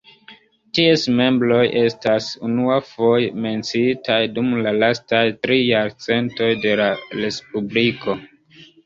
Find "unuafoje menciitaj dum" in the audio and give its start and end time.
2.47-4.49